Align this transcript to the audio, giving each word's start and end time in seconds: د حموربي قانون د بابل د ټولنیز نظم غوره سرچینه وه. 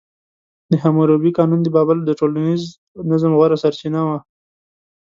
د 0.71 0.73
حموربي 0.83 1.31
قانون 1.37 1.59
د 1.63 1.67
بابل 1.75 1.97
د 2.05 2.09
ټولنیز 2.19 2.61
نظم 3.09 3.31
غوره 3.37 3.57
سرچینه 3.63 4.01
وه. 4.07 4.17